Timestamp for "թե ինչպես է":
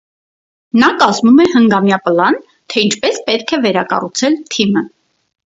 2.75-3.27